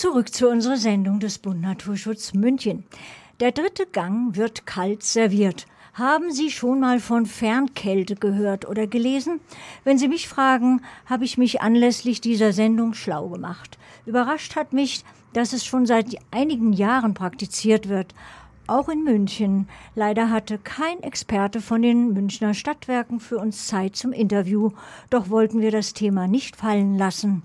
[0.00, 2.84] Zurück zu unserer Sendung des Bund Naturschutz München.
[3.38, 5.66] Der dritte Gang wird kalt serviert.
[5.92, 9.40] Haben Sie schon mal von Fernkälte gehört oder gelesen?
[9.84, 13.76] Wenn Sie mich fragen, habe ich mich anlässlich dieser Sendung schlau gemacht.
[14.06, 18.14] Überrascht hat mich, dass es schon seit einigen Jahren praktiziert wird.
[18.66, 19.68] Auch in München.
[19.94, 24.70] Leider hatte kein Experte von den Münchner Stadtwerken für uns Zeit zum Interview,
[25.10, 27.42] doch wollten wir das Thema nicht fallen lassen.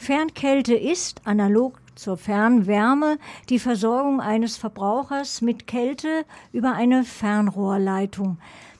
[0.00, 3.18] Fernkälte ist, analog zur Fernwärme,
[3.48, 8.38] die Versorgung eines Verbrauchers mit Kälte über eine Fernrohrleitung.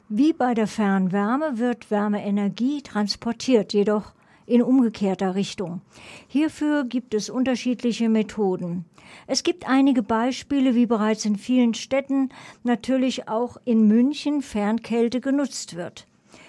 [0.09, 4.13] Wie bei der Fernwärme wird Wärmeenergie transportiert, jedoch
[4.47, 5.81] in umgekehrter Richtung.
[6.27, 8.85] Hierfür gibt es unterschiedliche Methoden.
[9.27, 12.31] Es gibt einige Beispiele, wie bereits in vielen Städten,
[12.65, 16.07] natürlich auch in München Fernkälte genutzt wird.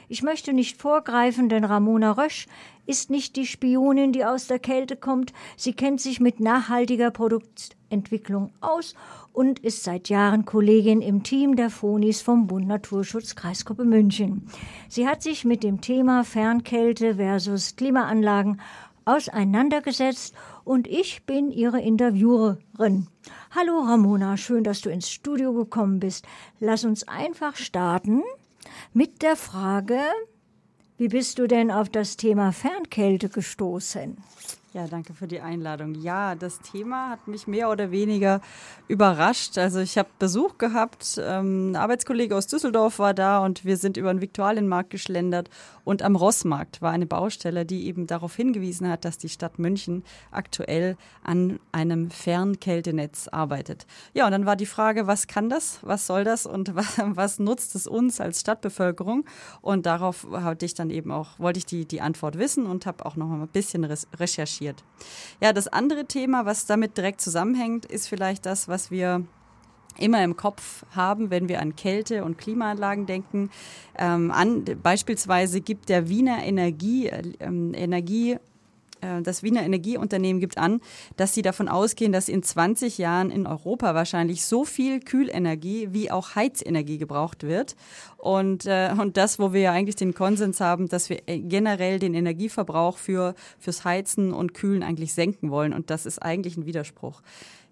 [0.10, 2.48] Ich möchte nicht vorgreifen, denn Ramona Rösch
[2.86, 5.34] ist nicht die Spionin, die aus der Kälte kommt.
[5.56, 8.96] Sie kennt sich mit nachhaltiger Produktentwicklung aus
[9.34, 14.48] und ist seit Jahren Kollegin im Team der Fonis vom Bund Naturschutz Kreisgruppe München.
[14.90, 18.60] Sie hat sich mit dem Thema Fernkälte versus Klimaanlagen
[19.06, 23.08] auseinandergesetzt und ich bin ihre Interviewerin.
[23.56, 26.26] Hallo Ramona, schön, dass du ins Studio gekommen bist.
[26.60, 28.22] Lass uns einfach starten
[28.94, 30.00] mit der Frage,
[31.02, 34.18] wie bist du denn auf das Thema Fernkälte gestoßen?
[34.74, 35.96] Ja, danke für die Einladung.
[35.96, 38.40] Ja, das Thema hat mich mehr oder weniger
[38.88, 39.58] überrascht.
[39.58, 43.98] Also ich habe Besuch gehabt, ähm, ein Arbeitskollege aus Düsseldorf war da und wir sind
[43.98, 45.50] über den Viktualienmarkt geschlendert
[45.84, 50.06] und am Rossmarkt war eine Baustelle, die eben darauf hingewiesen hat, dass die Stadt München
[50.32, 53.86] aktuell an einem Fernkältenetz arbeitet.
[54.14, 57.40] Ja, und dann war die Frage, was kann das, was soll das und was, was
[57.40, 59.26] nutzt es uns als Stadtbevölkerung?
[59.60, 63.06] Und darauf hatte ich dann eben auch, wollte ich die, die Antwort wissen und habe
[63.06, 64.84] auch noch mal ein bisschen recherchiert recherchiert.
[65.42, 69.26] Ja, das andere Thema, was damit direkt zusammenhängt, ist vielleicht das, was wir
[69.98, 73.50] immer im Kopf haben, wenn wir an Kälte- und Klimaanlagen denken.
[73.98, 78.38] Ähm, an, beispielsweise gibt der Wiener Energie, äh, Energie
[79.24, 80.82] das Wiener Energieunternehmen gibt an,
[81.18, 86.12] dass sie davon ausgehen, dass in 20 Jahren in Europa wahrscheinlich so viel Kühlenergie wie
[86.12, 87.76] auch Heizenergie gebraucht wird.
[88.18, 91.98] Und, äh, und das, wo wir ja eigentlich den Konsens haben, dass wir äh, generell
[91.98, 95.74] den Energieverbrauch für, fürs Heizen und Kühlen eigentlich senken wollen.
[95.74, 97.22] Und das ist eigentlich ein Widerspruch.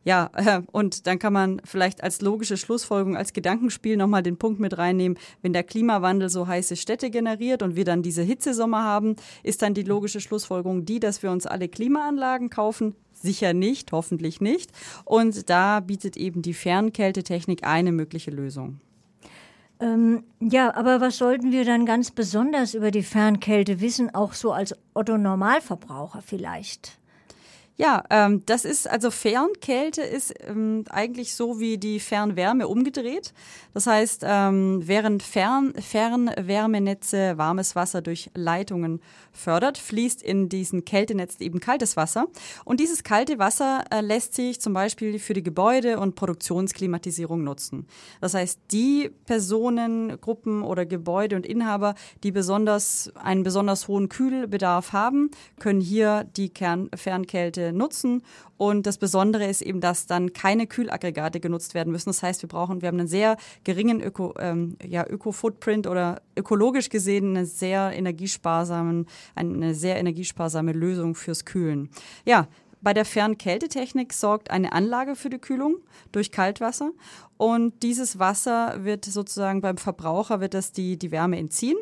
[0.03, 0.29] Ja,
[0.71, 5.17] und dann kann man vielleicht als logische Schlussfolgerung, als Gedankenspiel nochmal den Punkt mit reinnehmen,
[5.41, 9.73] wenn der Klimawandel so heiße Städte generiert und wir dann diese Hitzesommer haben, ist dann
[9.73, 14.71] die logische Schlussfolgerung die, dass wir uns alle Klimaanlagen kaufen, Sicher nicht, hoffentlich nicht.
[15.03, 18.79] Und da bietet eben die Fernkältetechnik eine mögliche Lösung.
[19.81, 24.51] Ähm, ja, aber was sollten wir dann ganz besonders über die Fernkälte wissen, auch so
[24.51, 26.98] als Otto Normalverbraucher vielleicht?
[27.81, 33.33] Ja, ähm, das ist also Fernkälte ist ähm, eigentlich so wie die Fernwärme umgedreht.
[33.73, 38.99] Das heißt, ähm, während Fern Fernwärmenetze warmes Wasser durch Leitungen
[39.31, 42.27] fördert, fließt in diesen Kältenetzen eben kaltes Wasser.
[42.65, 47.87] Und dieses kalte Wasser äh, lässt sich zum Beispiel für die Gebäude- und Produktionsklimatisierung nutzen.
[48.19, 54.91] Das heißt, die Personen, Gruppen oder Gebäude und Inhaber, die besonders einen besonders hohen Kühlbedarf
[54.91, 58.23] haben, können hier die Kern Fernkälte nutzen.
[58.57, 62.09] Und das Besondere ist eben, dass dann keine Kühlaggregate genutzt werden müssen.
[62.09, 66.89] Das heißt, wir brauchen, wir haben einen sehr geringen Öko, ähm, ja, Öko-Footprint oder ökologisch
[66.89, 71.89] gesehen eine sehr energiesparsamen, eine sehr energiesparsame Lösung fürs Kühlen.
[72.25, 72.47] Ja,
[72.81, 75.77] bei der Fernkältetechnik sorgt eine Anlage für die Kühlung
[76.13, 76.91] durch Kaltwasser
[77.35, 81.77] und dieses Wasser wird sozusagen beim Verbraucher wird das die, die Wärme entziehen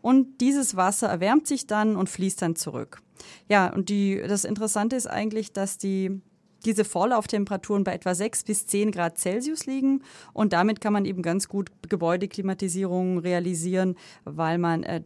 [0.00, 3.02] und dieses Wasser erwärmt sich dann und fließt dann zurück.
[3.48, 6.20] Ja, und die, das Interessante ist eigentlich, dass die
[6.64, 10.02] diese Vorlauftemperaturen bei etwa 6 bis 10 Grad Celsius liegen
[10.32, 15.02] und damit kann man eben ganz gut Gebäudeklimatisierung realisieren, weil man äh,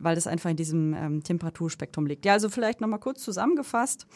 [0.00, 2.24] weil das einfach in diesem ähm, Temperaturspektrum liegt.
[2.24, 4.06] Ja, also vielleicht nochmal kurz zusammengefasst.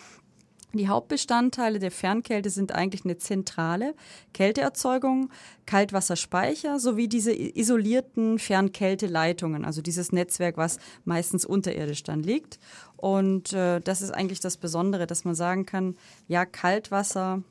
[0.72, 3.94] Die Hauptbestandteile der Fernkälte sind eigentlich eine zentrale
[4.34, 5.30] Kälteerzeugung,
[5.64, 12.58] Kaltwasserspeicher sowie diese isolierten Fernkälteleitungen, also dieses Netzwerk, was meistens unterirdisch dann liegt.
[12.96, 15.96] Und äh, das ist eigentlich das Besondere, dass man sagen kann,
[16.28, 17.42] ja, Kaltwasser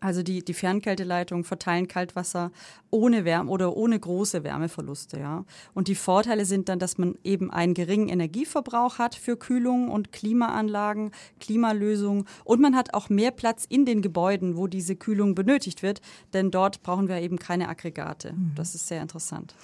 [0.00, 2.50] also die, die Fernkälteleitungen verteilen Kaltwasser
[2.90, 5.44] ohne Wärme oder ohne große Wärmeverluste, ja.
[5.74, 10.10] Und die Vorteile sind dann, dass man eben einen geringen Energieverbrauch hat für Kühlung und
[10.10, 15.82] Klimaanlagen, Klimalösungen und man hat auch mehr Platz in den Gebäuden, wo diese Kühlung benötigt
[15.82, 16.00] wird,
[16.32, 18.32] denn dort brauchen wir eben keine Aggregate.
[18.32, 18.52] Mhm.
[18.54, 19.54] Das ist sehr interessant.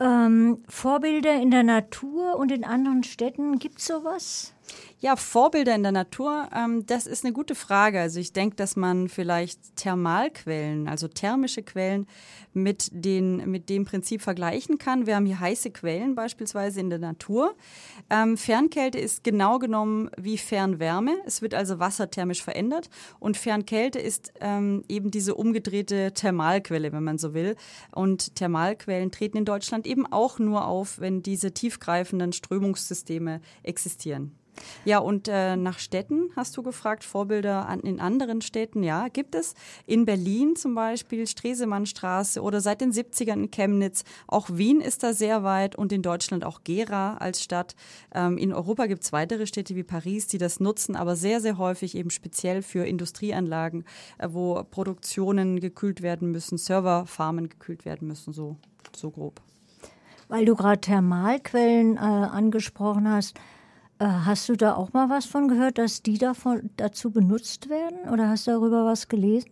[0.00, 4.52] Ähm, Vorbilder in der Natur und in anderen Städten, gibt es sowas?
[5.00, 8.00] Ja, Vorbilder in der Natur, ähm, das ist eine gute Frage.
[8.00, 12.06] Also ich denke, dass man vielleicht Thermalquellen, also thermische Quellen
[12.52, 15.06] mit, den, mit dem Prinzip vergleichen kann.
[15.06, 17.56] Wir haben hier heiße Quellen beispielsweise in der Natur.
[18.10, 21.16] Ähm, Fernkälte ist genau genommen wie Fernwärme.
[21.26, 27.18] Es wird also wasserthermisch verändert und Fernkälte ist ähm, eben diese umgedrehte Thermalquelle, wenn man
[27.18, 27.56] so will.
[27.90, 34.36] Und Thermalquellen treten in Deutschland eben auch nur auf, wenn diese tiefgreifenden Strömungssysteme existieren.
[34.84, 39.34] Ja, und äh, nach Städten hast du gefragt, Vorbilder an, in anderen Städten, ja, gibt
[39.34, 39.54] es.
[39.86, 44.04] In Berlin zum Beispiel, Stresemannstraße oder seit den 70ern in Chemnitz.
[44.26, 47.74] Auch Wien ist da sehr weit und in Deutschland auch Gera als Stadt.
[48.14, 51.58] Ähm, in Europa gibt es weitere Städte wie Paris, die das nutzen, aber sehr, sehr
[51.58, 53.84] häufig eben speziell für Industrieanlagen,
[54.18, 58.56] äh, wo Produktionen gekühlt werden müssen, Serverfarmen gekühlt werden müssen, so,
[58.94, 59.40] so grob.
[60.28, 63.38] Weil du gerade Thermalquellen äh, angesprochen hast,
[64.02, 68.08] hast du da auch mal was von gehört, dass die davon, dazu benutzt werden?
[68.10, 69.50] Oder hast du darüber was gelesen?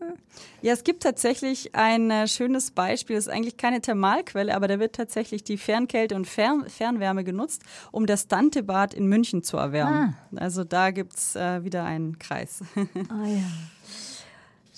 [0.62, 3.16] Ja, es gibt tatsächlich ein äh, schönes Beispiel.
[3.16, 7.62] Es ist eigentlich keine Thermalquelle, aber da wird tatsächlich die Fernkälte und Fern Fernwärme genutzt,
[7.92, 10.16] um das Dantebad in München zu erwärmen.
[10.32, 10.40] Ah.
[10.40, 12.62] Also da gibt es äh, wieder einen Kreis.
[13.08, 13.42] Ah ja.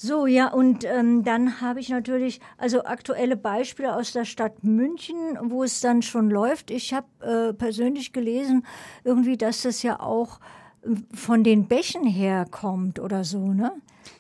[0.05, 5.39] So, ja, und ähm, dann habe ich natürlich also aktuelle Beispiele aus der Stadt München,
[5.43, 6.73] wo es dann schon läuft.
[6.73, 8.67] Ich habe äh, persönlich gelesen,
[9.05, 10.41] irgendwie, dass das ja auch
[10.83, 13.71] äh, von den Bächen herkommt oder so, ne?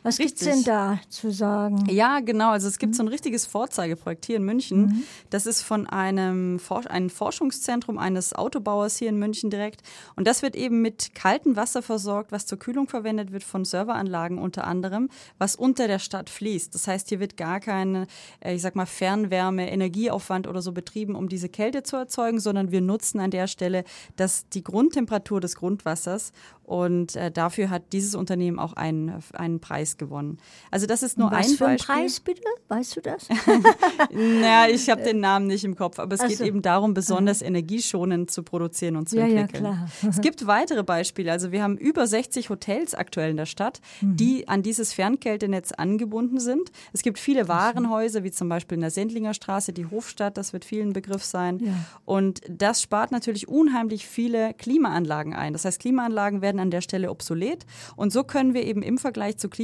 [0.02, 1.84] Was gibt es denn da zu sagen?
[1.88, 2.50] Ja, genau.
[2.50, 2.96] Also es gibt mhm.
[2.96, 4.87] so ein richtiges Vorzeigeprojekt hier in München.
[4.87, 5.02] Mhm.
[5.31, 9.82] Das ist von einem, For einem Forschungszentrum eines Autobauers hier in München direkt.
[10.17, 14.38] Und das wird eben mit kaltem Wasser versorgt, was zur Kühlung verwendet wird von Serveranlagen
[14.38, 15.08] unter anderem,
[15.38, 16.75] was unter der Stadt fließt.
[16.75, 18.06] Das heißt, hier wird gar kein,
[18.40, 22.70] äh, ich sag mal, Fernwärme, Energieaufwand oder so betrieben, um diese Kälte zu erzeugen, sondern
[22.70, 23.84] wir nutzen an der Stelle
[24.17, 26.32] das, die Grundtemperatur des Grundwassers
[26.64, 30.39] und äh, dafür hat dieses Unternehmen auch einen, einen Preis gewonnen.
[30.71, 32.43] Also das ist nur Was ein für ein Preis bitte?
[32.69, 33.29] Weißt du das?
[34.11, 37.43] naja, ich habe den Namen nicht im Kopf, aber es Ach geht eben darum, besonders
[37.43, 39.65] energieschonend zu produzieren und zu ja, entwickeln.
[39.65, 40.11] Ja, klar.
[40.11, 41.33] es gibt weitere Beispiele.
[41.33, 44.17] Also wir haben über 60 Hotels aktuell in der Stadt, mhm.
[44.17, 46.71] die an dieses Fernkältenetz angebunden sind.
[46.93, 50.65] Es gibt viele Warenhäuser, wie zum Beispiel in der Sendlinger Straße, die Hofstadt, das wird
[50.65, 51.59] vielen Begriff sein.
[51.61, 51.73] Ja.
[52.05, 55.53] Und das spart natürlich unheimlich viele Klimaanlagen ein.
[55.53, 57.65] Das heißt, Klimaanlagen werden an der Stelle obsolet.
[57.97, 59.62] Und so können wir eben im Vergleich zu Klimaanlagen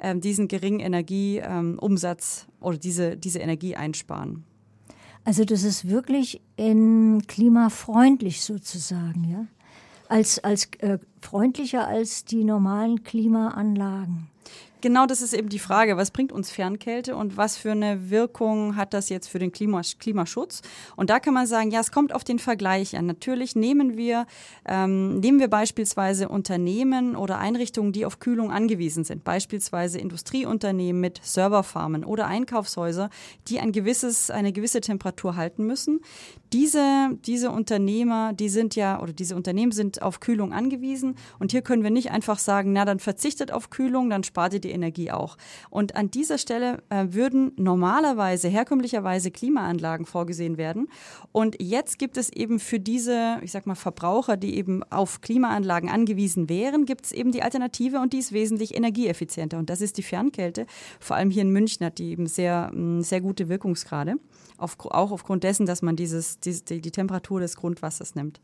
[0.00, 4.44] ähm, diesen geringen Energieumsatz ähm, oder diese, diese Energie einsparen.
[5.24, 9.46] Also das ist wirklich in klimafreundlich sozusagen, ja?
[10.08, 14.28] Als, als äh, freundlicher als die normalen Klimaanlagen.
[14.82, 18.76] Genau, das ist eben die Frage, was bringt uns Fernkälte und was für eine Wirkung
[18.76, 20.60] hat das jetzt für den Klimas Klimaschutz?
[20.96, 23.06] Und da kann man sagen, ja, es kommt auf den Vergleich an.
[23.06, 24.26] Natürlich nehmen wir,
[24.66, 31.20] ähm, nehmen wir beispielsweise Unternehmen oder Einrichtungen, die auf Kühlung angewiesen sind, beispielsweise Industrieunternehmen mit
[31.22, 33.08] Serverfarmen oder Einkaufshäuser,
[33.48, 36.00] die ein gewisses, eine gewisse Temperatur halten müssen.
[36.52, 41.62] Diese, diese Unternehmer, die sind ja, oder diese Unternehmen sind auf Kühlung angewiesen und hier
[41.62, 45.10] können wir nicht einfach sagen, na, dann verzichtet auf Kühlung, dann spart ihr die Energie
[45.10, 45.36] auch.
[45.70, 50.88] Und an dieser Stelle äh, würden normalerweise, herkömmlicherweise Klimaanlagen vorgesehen werden.
[51.32, 55.88] Und jetzt gibt es eben für diese, ich sag mal, Verbraucher, die eben auf Klimaanlagen
[55.88, 59.58] angewiesen wären, gibt es eben die Alternative und die ist wesentlich energieeffizienter.
[59.58, 60.66] Und das ist die Fernkälte.
[61.00, 64.16] Vor allem hier in München hat die eben sehr, mm, sehr gute Wirkungsgrade
[64.58, 68.40] auf, auch aufgrund dessen, dass man dieses, die, die Temperatur des Grundwassers nimmt.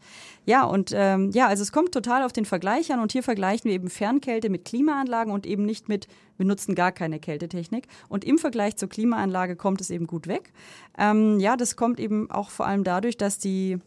[0.47, 3.65] Ja, und ähm, ja, also es kommt total auf den Vergleich an und hier vergleichen
[3.69, 7.87] wir eben Fernkälte mit Klimaanlagen und eben nicht mit, wir nutzen gar keine Kältetechnik.
[8.09, 10.53] Und im Vergleich zur Klimaanlage kommt es eben gut weg.
[10.99, 13.79] Ähm, ja, das kommt eben auch vor allem dadurch, dass die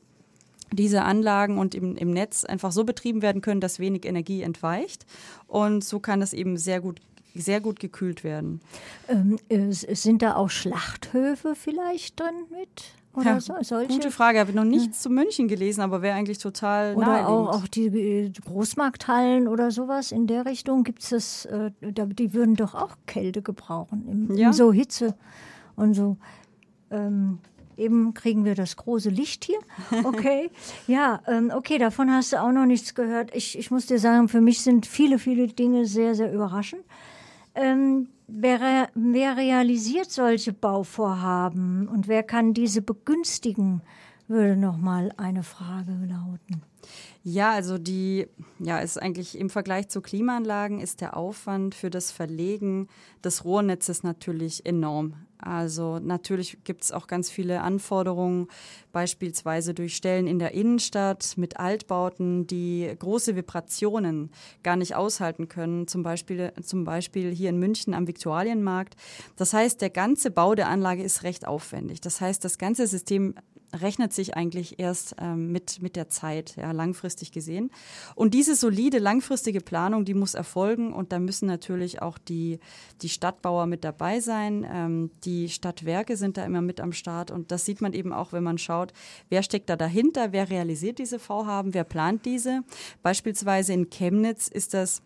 [0.74, 5.06] diese Anlagen und im, im Netz einfach so betrieben werden können, dass wenig Energie entweicht.
[5.48, 7.02] Und so kann das eben sehr gut
[7.36, 8.62] sehr gut gekühlt werden.
[9.08, 9.38] Ähm,
[9.70, 12.96] sind da auch Schlachthöfe vielleicht drin mit?
[13.16, 13.78] Oder ja, so?
[13.88, 15.04] Gute Frage, habe ich noch nichts ja.
[15.04, 20.12] zu München gelesen, aber wäre eigentlich total Oder auch, auch die äh, Großmarkthallen oder sowas
[20.12, 24.52] in der Richtung gibt es das, äh, die würden doch auch Kälte gebrauchen, im, ja.
[24.52, 25.16] so Hitze
[25.78, 26.18] und so.
[26.92, 27.40] Ähm,
[27.78, 29.60] eben kriegen wir das große Licht hier.
[30.06, 30.50] Okay.
[30.88, 33.34] ja, ähm, okay, davon hast du auch noch nichts gehört.
[33.34, 36.84] Ich, ich muss dir sagen, für mich sind viele, viele Dinge sehr, sehr überraschend.
[37.56, 43.82] Ähm, wer, wer realisiert solche Bauvorhaben und wer kann diese begünstigen,
[44.28, 46.64] würde noch mal eine Frage lauten.
[47.24, 48.28] Ja, also die,
[48.60, 52.88] ja, ist eigentlich im Vergleich zu Klimaanlagen ist der Aufwand für das Verlegen
[53.24, 55.16] des Rohrnetzes natürlich enorm.
[55.46, 58.48] Also natürlich gibt es auch ganz viele Anforderungen,
[58.92, 64.32] beispielsweise durch Stellen in der Innenstadt mit Altbauten, die große Vibrationen
[64.64, 68.96] gar nicht aushalten können, zum Beispiel, zum Beispiel hier in München am Viktualienmarkt.
[69.36, 72.02] Das heißt, der ganze Bau der Anlage ist recht aufwendig.
[72.02, 73.36] Das heißt, das ganze System
[73.82, 77.72] rechnet sich eigentlich erst ähm, mit, mit der Zeit, ja, langfristig gesehen.
[78.16, 82.60] Und diese solide, langfristige Planung, die muss erfolgen und da müssen natürlich auch die,
[83.02, 84.66] die Stadtbauer mit dabei sein.
[84.70, 88.34] Ähm, die Stadtwerke sind da immer mit am Start und das sieht man eben auch,
[88.34, 88.94] wenn man schaut,
[89.30, 92.62] wer steckt da dahinter, wer realisiert diese Vorhaben, wer plant diese.
[93.04, 95.02] Beispielsweise in Chemnitz ist das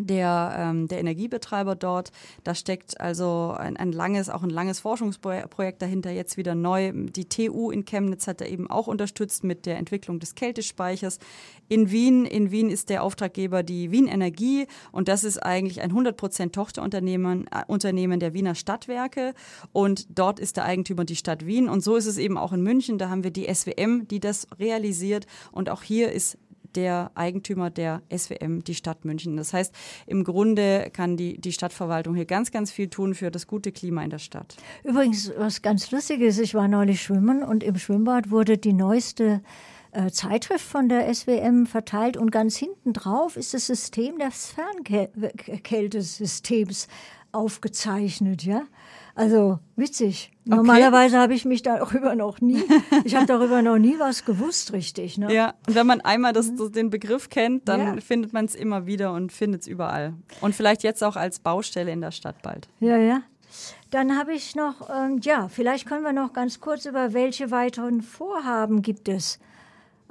[0.00, 2.10] der, ähm, der Energiebetreiber dort.
[2.42, 6.92] Da steckt also ein, ein langes, auch ein langes Forschungsprojekt dahinter, jetzt wieder neu.
[6.92, 11.18] Die TU in Chemnitz hat da eben auch unterstützt mit der Entwicklung des Kältespeichers.
[11.68, 15.92] In Wien, in Wien ist der Auftraggeber die Wien Energie und das ist eigentlich ein
[15.92, 19.34] 100% Tochterunternehmen äh, Unternehmen der Wiener Stadtwerke
[19.72, 22.62] und dort ist der Eigentümer die Stadt Wien und so ist es eben auch in
[22.62, 22.98] München.
[22.98, 26.36] Da haben wir die SWM, die das realisiert und auch hier ist
[26.76, 29.36] der Eigentümer der SWM, die Stadt München.
[29.36, 29.74] Das heißt,
[30.06, 34.02] im Grunde kann die, die Stadtverwaltung hier ganz, ganz viel tun für das gute Klima
[34.02, 34.56] in der Stadt.
[34.82, 39.42] Übrigens, was ganz Lustiges, ich war neulich schwimmen und im Schwimmbad wurde die neueste
[39.92, 46.88] äh, Zeitschrift von der SWM verteilt und ganz hinten drauf ist das System des Fernkältesystems
[47.34, 48.62] aufgezeichnet, ja.
[49.14, 50.32] Also witzig.
[50.46, 50.56] Okay.
[50.56, 52.62] Normalerweise habe ich mich darüber noch nie,
[53.04, 55.18] ich habe darüber noch nie was gewusst, richtig.
[55.18, 55.32] Ne?
[55.32, 57.96] Ja, und wenn man einmal das, das den Begriff kennt, dann ja.
[58.00, 60.14] findet man es immer wieder und findet es überall.
[60.40, 62.68] Und vielleicht jetzt auch als Baustelle in der Stadt bald.
[62.80, 63.22] Ja, ja.
[63.90, 68.02] Dann habe ich noch, ähm, ja, vielleicht können wir noch ganz kurz über welche weiteren
[68.02, 69.38] Vorhaben gibt es.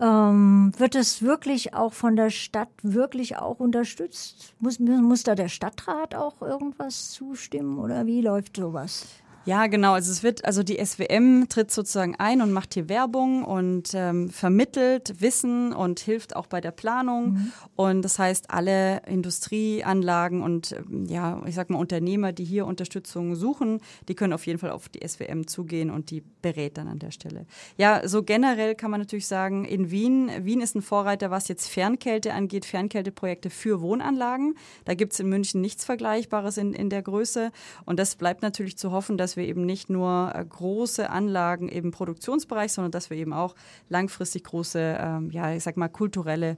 [0.03, 4.53] Ähm, wird es wirklich auch von der Stadt wirklich auch unterstützt?
[4.59, 9.05] Muss, muss da der Stadtrat auch irgendwas zustimmen oder wie läuft sowas?
[9.45, 9.93] Ja, genau.
[9.93, 14.29] Also es wird, also die SWM tritt sozusagen ein und macht hier Werbung und ähm,
[14.29, 17.33] vermittelt Wissen und hilft auch bei der Planung.
[17.33, 17.51] Mhm.
[17.75, 23.35] Und das heißt, alle Industrieanlagen und ähm, ja, ich sag mal Unternehmer, die hier Unterstützung
[23.35, 26.99] suchen, die können auf jeden Fall auf die SWM zugehen und die berät dann an
[26.99, 27.45] der Stelle.
[27.77, 31.67] Ja, so generell kann man natürlich sagen, in Wien, Wien ist ein Vorreiter, was jetzt
[31.67, 34.55] Fernkälte angeht, Fernkälteprojekte für Wohnanlagen.
[34.85, 37.51] Da gibt's in München nichts Vergleichbares in, in der Größe.
[37.85, 41.67] Und das bleibt natürlich zu hoffen, dass dass wir eben nicht nur äh, große Anlagen
[41.67, 43.55] im Produktionsbereich, sondern dass wir eben auch
[43.89, 46.55] langfristig große, ähm, ja, ich sag mal, kulturelle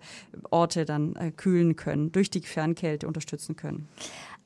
[0.49, 3.87] Orte dann äh, kühlen können, durch die Fernkälte unterstützen können.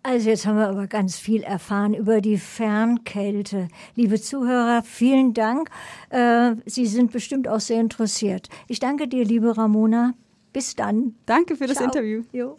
[0.03, 3.67] Also jetzt haben wir aber ganz viel erfahren über die Fernkälte.
[3.95, 5.71] Liebe Zuhörer, vielen Dank.
[6.09, 8.47] Äh, Sie sind bestimmt auch sehr interessiert.
[8.67, 10.13] Ich danke dir, liebe Ramona.
[10.53, 11.15] Bis dann.
[11.25, 11.87] Danke für das Ciao.
[11.87, 12.23] Interview.
[12.31, 12.57] Jo.